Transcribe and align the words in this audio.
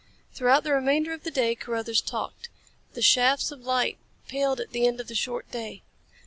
Throughout 0.33 0.63
the 0.63 0.71
remainder 0.73 1.13
of 1.13 1.21
the 1.23 1.29
day 1.29 1.53
Carruthers 1.53 2.01
talked. 2.01 2.49
The 2.93 3.03
shafts 3.03 3.51
of 3.51 3.61
light 3.61 3.99
paled 4.27 4.59
at 4.59 4.71
the 4.71 4.87
end 4.87 4.99
of 4.99 5.07
the 5.07 5.13
short 5.13 5.51
day. 5.51 5.83